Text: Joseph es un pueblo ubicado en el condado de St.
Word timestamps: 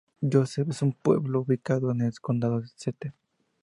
Joseph 0.23 0.69
es 0.71 0.81
un 0.81 0.93
pueblo 0.93 1.41
ubicado 1.41 1.91
en 1.91 2.01
el 2.01 2.19
condado 2.19 2.59
de 2.59 2.65
St. 2.65 3.13